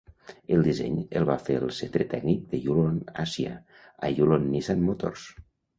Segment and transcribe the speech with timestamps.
[0.53, 3.55] El disseny el va fer el centre tècnic de Yulon Àsia
[4.09, 5.33] a Yulon-Nissan Motors.